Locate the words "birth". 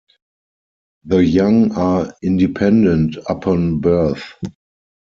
3.81-4.33